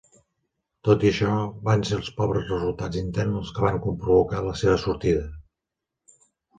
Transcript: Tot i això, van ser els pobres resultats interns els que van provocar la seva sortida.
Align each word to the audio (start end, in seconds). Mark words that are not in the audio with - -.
Tot 0.87 1.05
i 1.05 1.11
això, 1.13 1.35
van 1.67 1.85
ser 1.91 1.93
els 1.99 2.09
pobres 2.23 2.49
resultats 2.55 3.03
interns 3.05 3.39
els 3.43 3.55
que 3.59 3.67
van 3.69 3.81
provocar 3.87 4.45
la 4.51 4.59
seva 4.65 4.83
sortida. 4.89 5.33